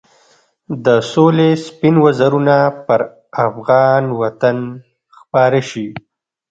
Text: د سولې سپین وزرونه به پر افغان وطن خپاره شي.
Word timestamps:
د 0.85 0.87
سولې 1.11 1.49
سپین 1.65 1.95
وزرونه 2.05 2.55
به 2.69 2.71
پر 2.85 2.99
افغان 3.45 4.03
وطن 4.21 4.57
خپاره 5.17 5.59
شي. 5.69 5.87